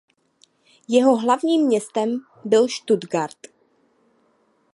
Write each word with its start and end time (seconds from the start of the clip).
Jeho 0.87 1.15
hlavním 1.17 1.65
městem 1.65 2.19
byl 2.45 2.67
Stuttgart. 2.67 3.37